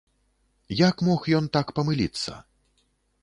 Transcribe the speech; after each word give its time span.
Як 0.79 1.03
мог 1.09 1.27
ён 1.39 1.45
так 1.57 1.67
памыліцца? 1.79 2.31